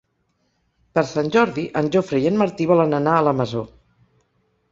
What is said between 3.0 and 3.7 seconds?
anar a la Masó.